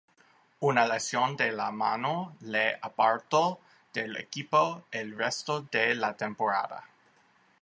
Una 0.69 0.85
lesión 0.91 1.35
en 1.47 1.55
la 1.57 1.67
mano 1.69 2.35
le 2.39 2.63
apartó 2.81 3.59
del 3.93 4.17
equipo 4.17 4.83
el 4.89 5.15
resto 5.15 5.61
de 5.61 5.93
la 5.93 6.17
temporada. 6.17 6.83